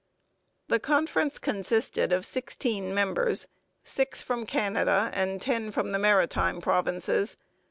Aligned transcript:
The 0.67 0.79
conference 0.79 1.37
consisted 1.37 2.11
of 2.11 2.25
sixteen 2.25 2.91
members, 2.95 3.47
six 3.83 4.19
from 4.19 4.47
Canada 4.47 5.11
and 5.13 5.39
ten 5.39 5.69
from 5.69 5.91
the 5.91 5.99
Maritime 5.99 6.59
Provinces. 6.59 7.37